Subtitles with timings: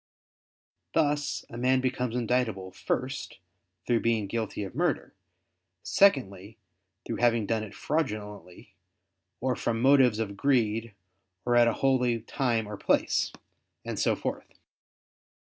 [0.95, 3.37] Thus a man becomes indictable, first,
[3.85, 5.13] through being guilty of murder;
[5.83, 6.57] secondly,
[7.05, 8.73] through having done it fraudulently,
[9.41, 10.95] or from motives of greed
[11.45, 13.31] or at a holy time or place,
[13.85, 14.57] and so forth.